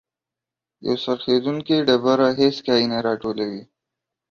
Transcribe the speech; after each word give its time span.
یو 0.85 0.95
څرخیدونکی 1.03 1.77
ډبره 1.87 2.27
هیڅ 2.39 2.55
کای 2.67 2.83
نه 2.91 2.97
راټولوي. 3.07 3.63